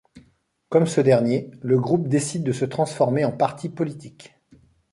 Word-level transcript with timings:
Comme 0.69 0.87
ce 0.87 0.99
dernier, 0.99 1.51
le 1.61 1.77
groupe 1.79 2.07
décide 2.07 2.43
de 2.43 2.53
se 2.53 2.65
transformer 2.65 3.23
en 3.23 3.31
parti 3.31 3.69
politique. 3.69 4.33